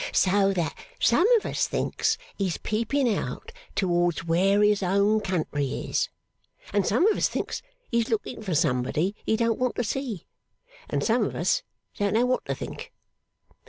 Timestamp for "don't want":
9.37-9.75